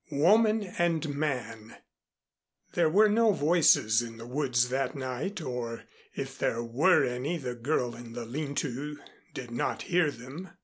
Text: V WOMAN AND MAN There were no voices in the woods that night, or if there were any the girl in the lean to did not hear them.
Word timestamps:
V 0.09 0.15
WOMAN 0.17 0.63
AND 0.79 1.09
MAN 1.09 1.75
There 2.73 2.89
were 2.89 3.07
no 3.07 3.33
voices 3.33 4.01
in 4.01 4.17
the 4.17 4.25
woods 4.25 4.69
that 4.69 4.95
night, 4.95 5.39
or 5.43 5.83
if 6.15 6.39
there 6.39 6.63
were 6.63 7.03
any 7.05 7.37
the 7.37 7.53
girl 7.53 7.95
in 7.95 8.13
the 8.13 8.25
lean 8.25 8.55
to 8.55 8.97
did 9.35 9.51
not 9.51 9.83
hear 9.83 10.09
them. 10.09 10.49